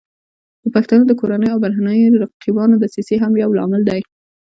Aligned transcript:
د 0.63 0.65
پښتنو 0.75 1.03
د 1.07 1.11
کورنیو 1.19 1.53
او 1.53 1.59
بهرنیو 1.65 2.19
رقیبانو 2.23 2.75
دسیسې 2.83 3.15
هم 3.23 3.33
یو 3.43 3.49
لامل 3.57 3.81
دی 3.89 4.01